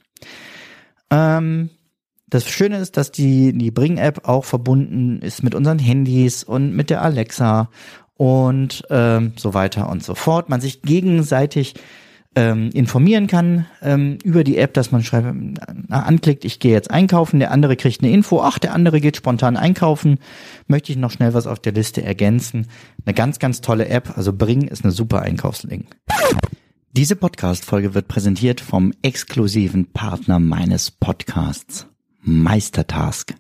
Ähm, 1.10 1.70
das 2.34 2.48
Schöne 2.48 2.78
ist, 2.78 2.96
dass 2.96 3.12
die, 3.12 3.56
die 3.56 3.70
Bring-App 3.70 4.28
auch 4.28 4.44
verbunden 4.44 5.20
ist 5.22 5.44
mit 5.44 5.54
unseren 5.54 5.78
Handys 5.78 6.42
und 6.42 6.74
mit 6.74 6.90
der 6.90 7.02
Alexa 7.02 7.70
und 8.16 8.82
ähm, 8.90 9.32
so 9.36 9.54
weiter 9.54 9.88
und 9.88 10.02
so 10.02 10.16
fort. 10.16 10.48
Man 10.48 10.60
sich 10.60 10.82
gegenseitig 10.82 11.74
ähm, 12.34 12.70
informieren 12.74 13.28
kann 13.28 13.66
ähm, 13.82 14.18
über 14.24 14.42
die 14.42 14.58
App, 14.58 14.74
dass 14.74 14.90
man 14.90 15.04
schreibt, 15.04 15.32
anklickt, 15.90 16.44
ich 16.44 16.58
gehe 16.58 16.72
jetzt 16.72 16.90
einkaufen, 16.90 17.38
der 17.38 17.52
andere 17.52 17.76
kriegt 17.76 18.02
eine 18.02 18.12
Info, 18.12 18.40
ach, 18.40 18.58
der 18.58 18.74
andere 18.74 19.00
geht 19.00 19.16
spontan 19.16 19.56
einkaufen, 19.56 20.18
möchte 20.66 20.90
ich 20.90 20.98
noch 20.98 21.12
schnell 21.12 21.34
was 21.34 21.46
auf 21.46 21.60
der 21.60 21.72
Liste 21.72 22.02
ergänzen. 22.02 22.66
Eine 23.06 23.14
ganz, 23.14 23.38
ganz 23.38 23.60
tolle 23.60 23.86
App, 23.88 24.16
also 24.16 24.32
Bring 24.32 24.62
ist 24.62 24.82
eine 24.82 24.92
super 24.92 25.22
Einkaufslink. 25.22 25.86
Diese 26.90 27.14
Podcast-Folge 27.14 27.94
wird 27.94 28.08
präsentiert 28.08 28.60
vom 28.60 28.92
exklusiven 29.02 29.92
Partner 29.92 30.40
meines 30.40 30.90
Podcasts. 30.90 31.86
Meistertask. 32.26 33.34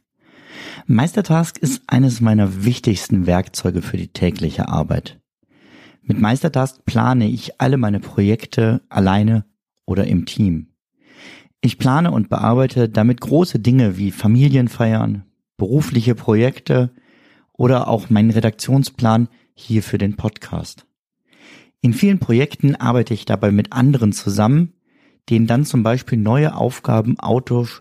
Meistertask 0.86 1.56
ist 1.56 1.84
eines 1.86 2.20
meiner 2.20 2.66
wichtigsten 2.66 3.26
Werkzeuge 3.26 3.80
für 3.80 3.96
die 3.96 4.08
tägliche 4.08 4.68
Arbeit. 4.68 5.18
Mit 6.02 6.20
Meistertask 6.20 6.84
plane 6.84 7.26
ich 7.26 7.62
alle 7.62 7.78
meine 7.78 7.98
Projekte 7.98 8.82
alleine 8.90 9.46
oder 9.86 10.06
im 10.06 10.26
Team. 10.26 10.74
Ich 11.62 11.78
plane 11.78 12.10
und 12.10 12.28
bearbeite 12.28 12.90
damit 12.90 13.22
große 13.22 13.58
Dinge 13.58 13.96
wie 13.96 14.10
Familienfeiern, 14.10 15.24
berufliche 15.56 16.14
Projekte 16.14 16.90
oder 17.54 17.88
auch 17.88 18.10
meinen 18.10 18.32
Redaktionsplan 18.32 19.28
hier 19.54 19.82
für 19.82 19.96
den 19.96 20.16
Podcast. 20.16 20.84
In 21.80 21.94
vielen 21.94 22.18
Projekten 22.18 22.76
arbeite 22.76 23.14
ich 23.14 23.24
dabei 23.24 23.50
mit 23.50 23.72
anderen 23.72 24.12
zusammen, 24.12 24.74
denen 25.30 25.46
dann 25.46 25.64
zum 25.64 25.82
Beispiel 25.82 26.18
neue 26.18 26.54
Aufgaben 26.54 27.18
autos 27.18 27.80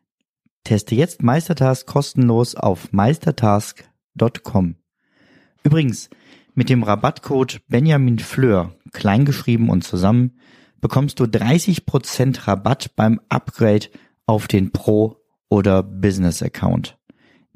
Teste 0.63 0.95
jetzt 0.95 1.23
Meistertask 1.23 1.87
kostenlos 1.87 2.55
auf 2.55 2.91
meistertask.com. 2.91 4.75
Übrigens, 5.63 6.09
mit 6.53 6.69
dem 6.69 6.83
Rabattcode 6.83 7.61
Benjamin 7.67 8.19
Fleur, 8.19 8.75
kleingeschrieben 8.91 9.69
und 9.69 9.83
zusammen, 9.83 10.39
bekommst 10.79 11.19
du 11.19 11.25
30% 11.25 12.47
Rabatt 12.47 12.95
beim 12.95 13.21
Upgrade 13.29 13.87
auf 14.25 14.47
den 14.47 14.71
Pro- 14.71 15.17
oder 15.49 15.83
Business-Account. 15.83 16.97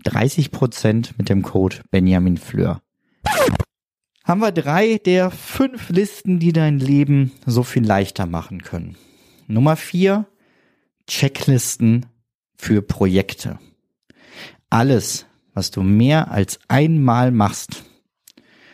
30% 0.03 1.11
mit 1.17 1.29
dem 1.29 1.41
Code 1.41 1.77
Benjamin 1.91 2.37
Fleur. 2.37 2.81
Haben 4.23 4.41
wir 4.41 4.51
drei 4.51 4.97
der 4.97 5.29
fünf 5.31 5.89
Listen, 5.89 6.39
die 6.39 6.53
dein 6.53 6.79
Leben 6.79 7.31
so 7.45 7.63
viel 7.63 7.85
leichter 7.85 8.25
machen 8.25 8.61
können. 8.63 8.95
Nummer 9.47 9.75
vier, 9.75 10.25
Checklisten 11.07 12.07
für 12.55 12.81
Projekte. 12.81 13.59
Alles, 14.69 15.25
was 15.53 15.71
du 15.71 15.81
mehr 15.81 16.31
als 16.31 16.59
einmal 16.67 17.31
machst 17.31 17.83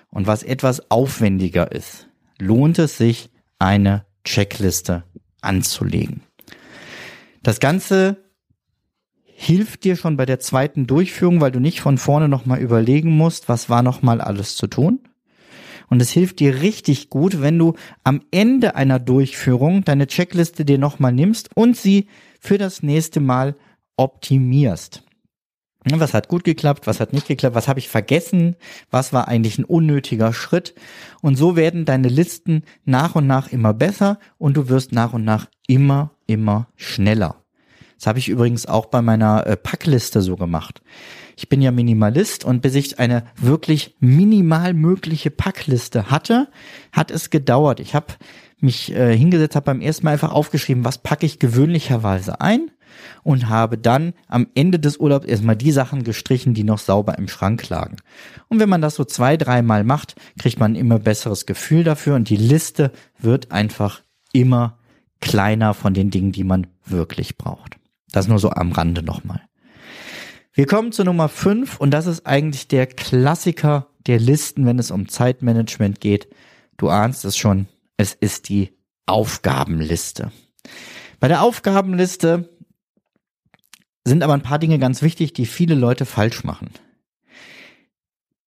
und 0.09 0.27
was 0.27 0.43
etwas 0.43 0.89
aufwendiger 0.91 1.71
ist, 1.71 2.07
lohnt 2.39 2.79
es 2.79 2.97
sich, 2.97 3.29
eine 3.59 4.05
Checkliste 4.23 5.03
anzulegen. 5.41 6.21
Das 7.43 7.59
Ganze 7.59 8.17
hilft 9.23 9.83
dir 9.83 9.95
schon 9.95 10.17
bei 10.17 10.25
der 10.25 10.39
zweiten 10.39 10.85
Durchführung, 10.85 11.41
weil 11.41 11.51
du 11.51 11.59
nicht 11.59 11.81
von 11.81 11.97
vorne 11.97 12.29
nochmal 12.29 12.59
überlegen 12.59 13.11
musst, 13.11 13.49
was 13.49 13.69
war 13.69 13.81
nochmal 13.81 14.21
alles 14.21 14.55
zu 14.55 14.67
tun. 14.67 14.99
Und 15.89 16.01
es 16.01 16.11
hilft 16.11 16.39
dir 16.39 16.61
richtig 16.61 17.09
gut, 17.09 17.41
wenn 17.41 17.57
du 17.57 17.73
am 18.03 18.21
Ende 18.31 18.75
einer 18.75 18.99
Durchführung 18.99 19.83
deine 19.83 20.07
Checkliste 20.07 20.63
dir 20.63 20.77
nochmal 20.77 21.11
nimmst 21.11 21.49
und 21.55 21.75
sie 21.75 22.07
für 22.39 22.57
das 22.57 22.81
nächste 22.83 23.19
Mal 23.19 23.55
optimierst. 24.01 25.03
Was 25.83 26.13
hat 26.13 26.27
gut 26.27 26.43
geklappt, 26.43 26.85
was 26.85 26.99
hat 26.99 27.13
nicht 27.13 27.27
geklappt, 27.27 27.55
was 27.55 27.67
habe 27.67 27.79
ich 27.79 27.87
vergessen, 27.87 28.55
was 28.89 29.13
war 29.13 29.27
eigentlich 29.27 29.57
ein 29.57 29.63
unnötiger 29.63 30.33
Schritt. 30.33 30.75
Und 31.21 31.35
so 31.35 31.55
werden 31.55 31.85
deine 31.85 32.07
Listen 32.07 32.63
nach 32.83 33.15
und 33.15 33.27
nach 33.27 33.51
immer 33.51 33.73
besser 33.73 34.19
und 34.37 34.57
du 34.57 34.69
wirst 34.69 34.91
nach 34.91 35.13
und 35.13 35.23
nach 35.23 35.47
immer, 35.67 36.11
immer 36.27 36.67
schneller. 36.75 37.37
Das 37.97 38.07
habe 38.07 38.19
ich 38.19 38.29
übrigens 38.29 38.65
auch 38.65 38.87
bei 38.87 39.01
meiner 39.03 39.45
äh, 39.45 39.55
Packliste 39.55 40.21
so 40.21 40.35
gemacht. 40.35 40.81
Ich 41.35 41.49
bin 41.49 41.61
ja 41.61 41.71
Minimalist 41.71 42.45
und 42.45 42.61
bis 42.61 42.75
ich 42.75 42.99
eine 42.99 43.25
wirklich 43.35 43.95
minimal 43.99 44.73
mögliche 44.73 45.29
Packliste 45.31 46.09
hatte, 46.09 46.47
hat 46.91 47.11
es 47.11 47.29
gedauert. 47.29 47.79
Ich 47.79 47.93
habe 47.93 48.13
mich 48.59 48.91
äh, 48.91 49.15
hingesetzt, 49.15 49.55
habe 49.55 49.65
beim 49.65 49.81
ersten 49.81 50.05
Mal 50.05 50.13
einfach 50.13 50.31
aufgeschrieben, 50.31 50.85
was 50.85 50.99
packe 50.99 51.25
ich 51.25 51.39
gewöhnlicherweise 51.39 52.41
ein 52.41 52.69
und 53.23 53.49
habe 53.49 53.77
dann 53.77 54.13
am 54.27 54.47
Ende 54.55 54.79
des 54.79 54.97
Urlaubs 54.97 55.25
erstmal 55.25 55.55
die 55.55 55.71
Sachen 55.71 56.03
gestrichen, 56.03 56.53
die 56.53 56.63
noch 56.63 56.79
sauber 56.79 57.17
im 57.17 57.27
Schrank 57.27 57.69
lagen. 57.69 57.97
Und 58.47 58.59
wenn 58.59 58.69
man 58.69 58.81
das 58.81 58.95
so 58.95 59.03
zwei, 59.03 59.37
dreimal 59.37 59.83
macht, 59.83 60.15
kriegt 60.39 60.59
man 60.59 60.73
ein 60.73 60.75
immer 60.75 60.99
besseres 60.99 61.45
Gefühl 61.45 61.83
dafür 61.83 62.15
und 62.15 62.29
die 62.29 62.37
Liste 62.37 62.91
wird 63.19 63.51
einfach 63.51 64.01
immer 64.33 64.77
kleiner 65.19 65.73
von 65.73 65.93
den 65.93 66.09
Dingen, 66.09 66.31
die 66.31 66.43
man 66.43 66.67
wirklich 66.85 67.37
braucht. 67.37 67.77
Das 68.11 68.27
nur 68.27 68.39
so 68.39 68.49
am 68.49 68.71
Rande 68.71 69.03
nochmal. 69.03 69.41
Wir 70.53 70.65
kommen 70.65 70.91
zu 70.91 71.03
Nummer 71.03 71.29
fünf 71.29 71.79
und 71.79 71.91
das 71.91 72.07
ist 72.07 72.25
eigentlich 72.25 72.67
der 72.67 72.85
Klassiker 72.87 73.87
der 74.07 74.19
Listen, 74.19 74.65
wenn 74.65 74.79
es 74.79 74.91
um 74.91 75.07
Zeitmanagement 75.07 76.01
geht. 76.01 76.27
Du 76.77 76.89
ahnst 76.89 77.23
es 77.23 77.37
schon, 77.37 77.67
es 77.95 78.13
ist 78.13 78.49
die 78.49 78.75
Aufgabenliste. 79.05 80.31
Bei 81.19 81.27
der 81.27 81.43
Aufgabenliste 81.43 82.49
sind 84.05 84.23
aber 84.23 84.33
ein 84.33 84.41
paar 84.41 84.59
Dinge 84.59 84.79
ganz 84.79 85.01
wichtig, 85.01 85.33
die 85.33 85.45
viele 85.45 85.75
Leute 85.75 86.05
falsch 86.05 86.43
machen. 86.43 86.69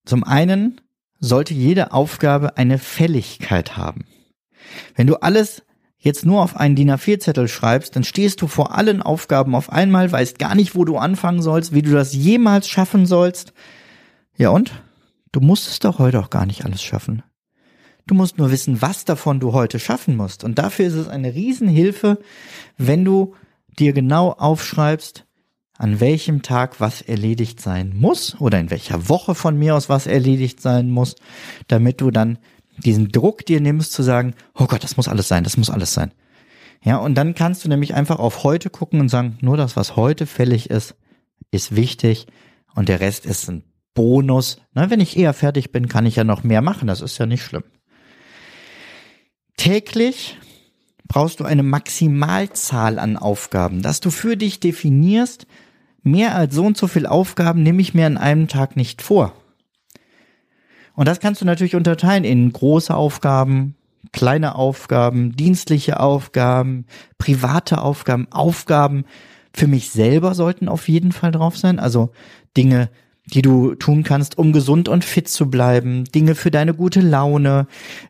Zum 0.04 0.25
einen 0.25 0.80
sollte 1.20 1.54
jede 1.54 1.92
Aufgabe 1.92 2.56
eine 2.56 2.78
Fälligkeit 2.78 3.76
haben. 3.76 4.04
Wenn 4.94 5.06
du 5.06 5.16
alles 5.16 5.62
jetzt 5.99 6.26
nur 6.26 6.42
auf 6.42 6.56
einen 6.56 6.76
DIN 6.76 6.90
A4-Zettel 6.90 7.49
schreibst, 7.49 7.96
dann 7.96 8.04
stehst 8.04 8.42
du 8.42 8.46
vor 8.46 8.76
allen 8.76 9.00
Aufgaben 9.00 9.54
auf 9.54 9.70
einmal, 9.70 10.12
weißt 10.12 10.38
gar 10.38 10.54
nicht, 10.54 10.75
wo 10.75 10.84
du 10.84 10.99
anfangen 10.99 11.40
sollst, 11.40 11.73
wie 11.73 11.82
du 11.82 11.92
das 11.92 12.12
jemals 12.12 12.68
schaffen 12.68 13.06
sollst. 13.06 13.54
Ja 14.37 14.50
und? 14.50 14.73
Du 15.32 15.40
musst 15.40 15.68
es 15.68 15.78
doch 15.78 15.99
heute 15.99 16.20
auch 16.20 16.30
gar 16.30 16.46
nicht 16.46 16.64
alles 16.64 16.82
schaffen. 16.82 17.23
Du 18.06 18.14
musst 18.14 18.37
nur 18.37 18.50
wissen, 18.50 18.82
was 18.82 19.06
davon 19.06 19.40
du 19.40 19.54
heute 19.54 19.78
schaffen 19.78 20.16
musst. 20.16 20.44
Und 20.44 20.58
dafür 20.58 20.87
ist 20.87 20.94
es 20.94 21.08
eine 21.08 21.34
Riesenhilfe, 21.34 22.18
wenn 22.76 23.04
du 23.04 23.34
dir 23.78 23.94
genau 23.94 24.30
aufschreibst, 24.32 25.25
an 25.76 26.00
welchem 26.00 26.43
Tag 26.43 26.81
was 26.81 27.02
erledigt 27.02 27.61
sein 27.61 27.93
muss 27.97 28.40
oder 28.40 28.61
in 28.61 28.71
welcher 28.71 29.09
Woche 29.09 29.35
von 29.35 29.59
mir 29.59 29.75
aus 29.75 29.88
was 29.88 30.07
erledigt 30.07 30.61
sein 30.61 30.90
muss, 30.90 31.16
damit 31.66 32.00
du 32.00 32.11
dann 32.11 32.38
diesen 32.78 33.09
Druck 33.11 33.45
dir 33.47 33.61
nimmst 33.61 33.93
zu 33.93 34.02
sagen, 34.02 34.35
oh 34.54 34.66
Gott, 34.66 34.85
das 34.85 34.97
muss 34.97 35.09
alles 35.09 35.28
sein, 35.28 35.45
das 35.45 35.57
muss 35.57 35.71
alles 35.71 35.95
sein. 35.95 36.12
Ja, 36.83 36.99
und 36.99 37.14
dann 37.14 37.35
kannst 37.35 37.64
du 37.64 37.69
nämlich 37.69 37.95
einfach 37.95 38.19
auf 38.19 38.45
heute 38.45 38.71
gucken 38.71 39.00
und 39.00 39.09
sagen, 39.09 39.38
nur 39.40 39.57
das, 39.57 39.76
was 39.76 39.97
heute 39.97 40.26
fällig 40.26 40.71
ist, 40.71 40.95
ist 41.50 41.75
wichtig 41.75 42.26
und 42.75 42.88
der 42.88 43.00
Rest 43.00 43.26
ist 43.26 43.49
ein 43.49 43.64
Bonus. 43.95 44.59
Na, 44.73 44.90
wenn 44.90 45.00
ich 45.00 45.16
eher 45.16 45.33
fertig 45.33 45.73
bin, 45.73 45.88
kann 45.88 46.04
ich 46.04 46.16
ja 46.16 46.25
noch 46.25 46.43
mehr 46.43 46.62
machen, 46.62 46.88
das 46.88 47.00
ist 47.00 47.16
ja 47.19 47.26
nicht 47.26 47.43
schlimm. 47.43 47.64
Täglich 49.57 50.37
brauchst 51.08 51.40
du 51.40 51.44
eine 51.44 51.62
Maximalzahl 51.62 52.99
an 52.99 53.16
Aufgaben, 53.16 53.82
dass 53.82 54.00
du 54.00 54.11
für 54.11 54.37
dich 54.37 54.61
definierst, 54.61 55.46
mehr 56.02 56.34
als 56.34 56.54
so 56.54 56.64
und 56.64 56.76
so 56.76 56.87
viel 56.87 57.06
Aufgaben 57.06 57.62
nehme 57.62 57.80
ich 57.80 57.94
mir 57.94 58.06
an 58.06 58.18
einem 58.18 58.49
Tag 58.49 58.76
nicht 58.76 59.02
vor. 59.02 59.32
Und 60.94 61.08
das 61.08 61.20
kannst 61.20 61.40
du 61.40 61.44
natürlich 61.44 61.75
unterteilen 61.75 62.25
in 62.25 62.52
große 62.52 62.94
Aufgaben, 62.94 63.75
kleine 64.12 64.54
Aufgaben, 64.54 65.34
dienstliche 65.34 65.99
Aufgaben, 65.99 66.87
private 67.18 67.80
Aufgaben, 67.80 68.28
Aufgaben 68.30 69.04
für 69.52 69.66
mich 69.66 69.90
selber 69.90 70.34
sollten 70.34 70.68
auf 70.68 70.88
jeden 70.88 71.12
Fall 71.12 71.32
drauf 71.32 71.56
sein. 71.56 71.78
Also 71.78 72.11
Dinge, 72.56 72.90
die 73.26 73.43
du 73.43 73.75
tun 73.75 74.02
kannst, 74.02 74.37
um 74.38 74.52
gesund 74.52 74.88
und 74.88 75.04
fit 75.04 75.28
zu 75.28 75.49
bleiben, 75.49 76.04
Dinge 76.04 76.35
für 76.35 76.50
deine 76.50 76.75
gute 76.75 77.00
Laune, 77.00 77.66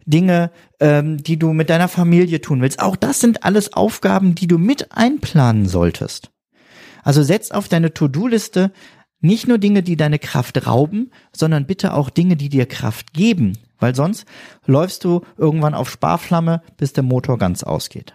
Dinge, 0.07 0.51
ähm, 0.81 1.23
die 1.23 1.39
du 1.39 1.53
mit 1.53 1.71
deiner 1.71 1.89
Familie 1.89 2.41
tun 2.41 2.61
willst. 2.61 2.81
Auch 2.81 2.97
das 2.97 3.21
sind 3.21 3.45
alles 3.45 3.73
Aufgaben, 3.73 4.35
die 4.35 4.49
du 4.49 4.59
mit 4.59 4.93
einplanen 4.93 5.67
solltest. 5.67 6.31
Also 7.05 7.23
setz 7.23 7.51
auf 7.51 7.69
deine 7.69 7.95
To-Do-Liste 7.95 8.73
nicht 9.21 9.49
nur 9.49 9.59
Dinge, 9.59 9.83
die 9.83 9.97
deine 9.97 10.19
Kraft 10.19 10.67
rauben, 10.67 11.11
sondern 11.33 11.67
bitte 11.67 11.95
auch 11.95 12.11
Dinge, 12.11 12.37
die 12.37 12.49
dir 12.49 12.67
Kraft 12.67 13.15
geben, 13.15 13.57
weil 13.79 13.95
sonst 13.95 14.27
läufst 14.67 15.05
du 15.05 15.23
irgendwann 15.39 15.75
auf 15.75 15.91
Sparflamme, 15.91 16.63
bis 16.77 16.93
der 16.93 17.05
Motor 17.05 17.39
ganz 17.39 17.63
ausgeht. 17.63 18.15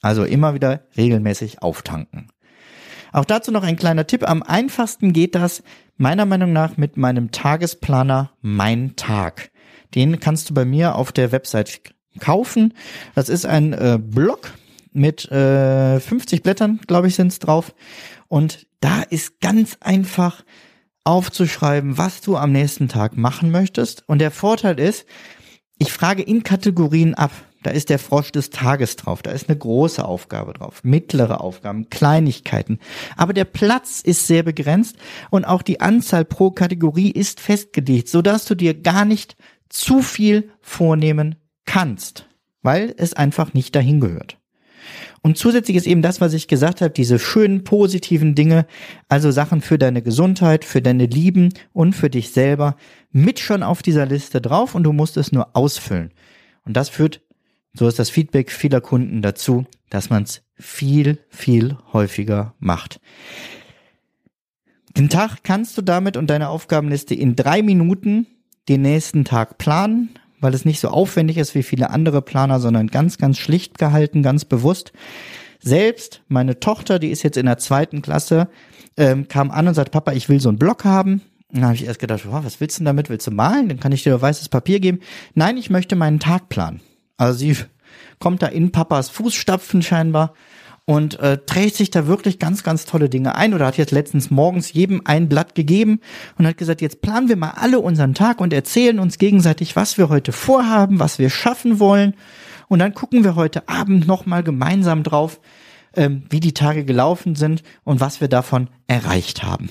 Also 0.00 0.24
immer 0.24 0.54
wieder 0.54 0.82
regelmäßig 0.96 1.62
auftanken. 1.62 2.28
Auch 3.12 3.24
dazu 3.24 3.50
noch 3.50 3.62
ein 3.62 3.76
kleiner 3.76 4.06
Tipp. 4.06 4.28
Am 4.28 4.42
einfachsten 4.42 5.12
geht 5.12 5.34
das 5.34 5.62
meiner 5.96 6.26
Meinung 6.26 6.52
nach 6.52 6.76
mit 6.76 6.96
meinem 6.96 7.30
Tagesplaner 7.30 8.32
Mein 8.40 8.96
Tag. 8.96 9.50
Den 9.94 10.20
kannst 10.20 10.50
du 10.50 10.54
bei 10.54 10.64
mir 10.64 10.94
auf 10.96 11.12
der 11.12 11.32
Website 11.32 11.80
kaufen. 12.20 12.74
Das 13.14 13.28
ist 13.28 13.46
ein 13.46 13.72
äh, 13.72 13.98
Blog 14.00 14.52
mit 14.92 15.30
äh, 15.30 16.00
50 16.00 16.42
Blättern, 16.42 16.80
glaube 16.86 17.08
ich, 17.08 17.14
sind 17.14 17.28
es 17.28 17.38
drauf. 17.38 17.74
Und 18.28 18.66
da 18.80 19.02
ist 19.02 19.40
ganz 19.40 19.76
einfach 19.80 20.44
aufzuschreiben, 21.04 21.98
was 21.98 22.20
du 22.20 22.36
am 22.36 22.52
nächsten 22.52 22.88
Tag 22.88 23.16
machen 23.16 23.50
möchtest. 23.50 24.08
Und 24.08 24.18
der 24.18 24.30
Vorteil 24.30 24.80
ist, 24.80 25.06
ich 25.78 25.92
frage 25.92 26.22
in 26.22 26.42
Kategorien 26.42 27.14
ab. 27.14 27.30
Da 27.66 27.72
ist 27.72 27.90
der 27.90 27.98
Frosch 27.98 28.30
des 28.30 28.50
Tages 28.50 28.94
drauf. 28.94 29.22
Da 29.22 29.32
ist 29.32 29.48
eine 29.48 29.58
große 29.58 30.04
Aufgabe 30.04 30.52
drauf, 30.52 30.84
mittlere 30.84 31.40
Aufgaben, 31.40 31.90
Kleinigkeiten. 31.90 32.78
Aber 33.16 33.32
der 33.32 33.44
Platz 33.44 34.02
ist 34.02 34.28
sehr 34.28 34.44
begrenzt 34.44 34.94
und 35.30 35.44
auch 35.44 35.62
die 35.62 35.80
Anzahl 35.80 36.24
pro 36.24 36.52
Kategorie 36.52 37.10
ist 37.10 37.40
festgelegt, 37.40 38.08
sodass 38.08 38.44
du 38.44 38.54
dir 38.54 38.80
gar 38.80 39.04
nicht 39.04 39.36
zu 39.68 40.00
viel 40.00 40.48
vornehmen 40.60 41.34
kannst, 41.64 42.28
weil 42.62 42.94
es 42.98 43.14
einfach 43.14 43.52
nicht 43.52 43.74
dahin 43.74 43.98
gehört. 43.98 44.38
Und 45.22 45.36
zusätzlich 45.36 45.76
ist 45.76 45.88
eben 45.88 46.02
das, 46.02 46.20
was 46.20 46.34
ich 46.34 46.46
gesagt 46.46 46.82
habe, 46.82 46.94
diese 46.94 47.18
schönen 47.18 47.64
positiven 47.64 48.36
Dinge, 48.36 48.66
also 49.08 49.32
Sachen 49.32 49.60
für 49.60 49.76
deine 49.76 50.02
Gesundheit, 50.02 50.64
für 50.64 50.80
deine 50.80 51.06
Lieben 51.06 51.52
und 51.72 51.94
für 51.94 52.10
dich 52.10 52.30
selber 52.30 52.76
mit 53.10 53.40
schon 53.40 53.64
auf 53.64 53.82
dieser 53.82 54.06
Liste 54.06 54.40
drauf 54.40 54.76
und 54.76 54.84
du 54.84 54.92
musst 54.92 55.16
es 55.16 55.32
nur 55.32 55.56
ausfüllen. 55.56 56.12
Und 56.64 56.76
das 56.76 56.88
führt, 56.88 57.22
so 57.76 57.86
ist 57.88 57.98
das 57.98 58.10
Feedback 58.10 58.50
vieler 58.50 58.80
Kunden 58.80 59.22
dazu, 59.22 59.66
dass 59.90 60.10
man 60.10 60.24
es 60.24 60.42
viel, 60.58 61.18
viel 61.28 61.76
häufiger 61.92 62.54
macht. 62.58 63.00
Den 64.96 65.10
Tag 65.10 65.44
kannst 65.44 65.76
du 65.76 65.82
damit 65.82 66.16
und 66.16 66.28
deine 66.28 66.48
Aufgabenliste 66.48 67.14
in 67.14 67.36
drei 67.36 67.62
Minuten 67.62 68.26
den 68.68 68.82
nächsten 68.82 69.24
Tag 69.24 69.58
planen 69.58 70.18
weil 70.40 70.54
es 70.54 70.64
nicht 70.64 70.80
so 70.80 70.88
aufwendig 70.88 71.38
ist 71.38 71.54
wie 71.54 71.62
viele 71.62 71.90
andere 71.90 72.22
Planer, 72.22 72.60
sondern 72.60 72.88
ganz, 72.88 73.18
ganz 73.18 73.38
schlicht 73.38 73.78
gehalten, 73.78 74.22
ganz 74.22 74.44
bewusst. 74.44 74.92
Selbst 75.60 76.22
meine 76.28 76.60
Tochter, 76.60 76.98
die 76.98 77.10
ist 77.10 77.22
jetzt 77.22 77.36
in 77.36 77.46
der 77.46 77.58
zweiten 77.58 78.02
Klasse, 78.02 78.48
ähm, 78.96 79.28
kam 79.28 79.50
an 79.50 79.68
und 79.68 79.74
sagt, 79.74 79.90
Papa, 79.90 80.12
ich 80.12 80.28
will 80.28 80.40
so 80.40 80.48
einen 80.48 80.58
Block 80.58 80.84
haben. 80.84 81.22
Dann 81.50 81.64
habe 81.64 81.74
ich 81.74 81.86
erst 81.86 82.00
gedacht, 82.00 82.24
oh, 82.28 82.40
was 82.44 82.60
willst 82.60 82.76
du 82.76 82.80
denn 82.80 82.86
damit? 82.86 83.08
Willst 83.08 83.26
du 83.26 83.30
malen? 83.30 83.68
Dann 83.68 83.80
kann 83.80 83.92
ich 83.92 84.02
dir 84.02 84.20
weißes 84.20 84.48
Papier 84.48 84.80
geben. 84.80 85.00
Nein, 85.34 85.56
ich 85.56 85.70
möchte 85.70 85.96
meinen 85.96 86.20
Tag 86.20 86.48
planen. 86.48 86.80
Also 87.16 87.38
sie 87.38 87.56
kommt 88.18 88.42
da 88.42 88.46
in 88.46 88.72
Papas 88.72 89.08
Fußstapfen 89.10 89.82
scheinbar 89.82 90.34
und 90.84 91.18
äh, 91.18 91.38
trägt 91.44 91.74
sich 91.74 91.90
da 91.90 92.06
wirklich 92.06 92.38
ganz, 92.38 92.62
ganz 92.62 92.84
tolle 92.84 93.08
Dinge 93.08 93.34
ein 93.34 93.54
oder 93.54 93.66
hat 93.66 93.76
jetzt 93.76 93.90
letztens 93.90 94.30
morgens 94.30 94.72
jedem 94.72 95.02
ein 95.04 95.28
Blatt 95.28 95.54
gegeben 95.54 96.00
und 96.38 96.46
hat 96.46 96.56
gesagt, 96.56 96.80
jetzt 96.80 97.02
planen 97.02 97.28
wir 97.28 97.36
mal 97.36 97.54
alle 97.56 97.80
unseren 97.80 98.14
Tag 98.14 98.40
und 98.40 98.52
erzählen 98.52 99.00
uns 99.00 99.18
gegenseitig, 99.18 99.74
was 99.74 99.98
wir 99.98 100.08
heute 100.08 100.32
vorhaben, 100.32 101.00
was 101.00 101.18
wir 101.18 101.28
schaffen 101.28 101.80
wollen 101.80 102.14
und 102.68 102.78
dann 102.78 102.94
gucken 102.94 103.24
wir 103.24 103.34
heute 103.34 103.68
Abend 103.68 104.06
nochmal 104.06 104.42
gemeinsam 104.42 105.02
drauf, 105.02 105.40
ähm, 105.94 106.24
wie 106.30 106.40
die 106.40 106.54
Tage 106.54 106.84
gelaufen 106.84 107.34
sind 107.34 107.62
und 107.84 108.00
was 108.00 108.20
wir 108.20 108.28
davon 108.28 108.68
erreicht 108.86 109.42
haben. 109.42 109.70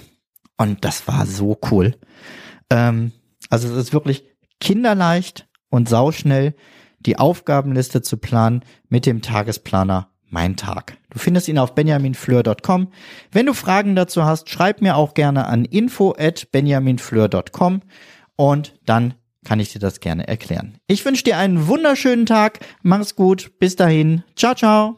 Und 0.58 0.84
das 0.84 1.08
war 1.08 1.26
so 1.26 1.58
cool. 1.72 1.96
Ähm, 2.70 3.12
also 3.50 3.70
es 3.70 3.76
ist 3.76 3.94
wirklich 3.94 4.26
kinderleicht 4.60 5.48
und 5.70 5.88
sauschnell, 5.90 6.56
die 7.06 7.18
Aufgabenliste 7.18 8.02
zu 8.02 8.18
planen 8.18 8.62
mit 8.89 9.06
dem 9.06 9.22
Tagesplaner 9.22 10.10
mein 10.30 10.58
Tag. 10.58 10.98
Du 11.10 11.20
findest 11.20 11.48
ihn 11.48 11.58
auf 11.58 11.76
benjaminfleur.com. 11.76 12.89
Wenn 13.32 13.46
du 13.46 13.54
Fragen 13.54 13.96
dazu 13.96 14.26
hast, 14.26 14.50
schreib 14.50 14.82
mir 14.82 14.96
auch 14.98 15.13
gerne 15.13 15.46
an 15.46 15.65
info 15.65 16.13
at 16.18 16.52
benjaminfleur.com 16.52 17.82
und 18.36 18.74
dann 18.86 19.13
kann 19.46 19.60
ich 19.60 19.72
dir 19.72 19.80
das 19.80 20.00
gerne 20.00 20.28
erklären. 20.28 20.78
Ich 20.88 21.06
wünsche 21.06 21.24
dir 21.24 21.38
einen 21.38 21.68
wunderschönen 21.68 22.26
Tag. 22.26 22.60
Mach's 22.82 23.15
gut. 23.15 23.52
Bis 23.60 23.76
dahin. 23.76 24.24
Ciao, 24.36 24.56
ciao. 24.56 24.98